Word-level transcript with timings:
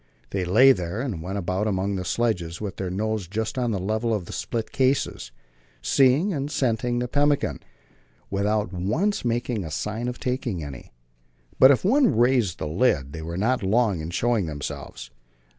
They 0.31 0.45
lay 0.45 0.71
there 0.71 0.99
and 0.99 1.21
went 1.21 1.37
about 1.37 1.67
among 1.67 1.93
the 1.95 2.03
sledges 2.03 2.59
with 2.59 2.77
their 2.77 2.89
noses 2.89 3.27
just 3.27 3.55
on 3.59 3.71
a 3.71 3.77
level 3.77 4.09
with 4.17 4.25
the 4.25 4.33
split 4.33 4.71
cases, 4.71 5.31
seeing 5.79 6.33
and 6.33 6.49
scenting 6.49 6.97
the 6.97 7.07
pemmican, 7.07 7.59
without 8.31 8.73
once 8.73 9.23
making 9.23 9.63
a 9.63 9.69
sign 9.69 10.07
of 10.07 10.19
taking 10.19 10.63
any. 10.63 10.91
But 11.59 11.69
if 11.69 11.85
one 11.85 12.17
raised 12.17 12.59
a 12.61 12.65
lid, 12.65 13.13
they 13.13 13.21
were 13.21 13.37
not 13.37 13.61
long 13.61 13.99
in 14.01 14.09
showing 14.09 14.47
themselves. 14.47 15.11